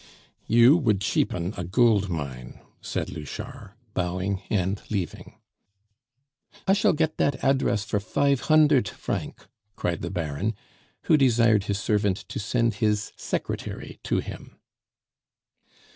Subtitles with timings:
[0.47, 5.35] "You would cheapen a gold mine!" said Louchard, bowing and leaving.
[6.67, 9.45] "I shall get dat address for five hundert franc!"
[9.75, 10.55] cried the Baron,
[11.03, 14.57] who desired his servant to send his secretary to him.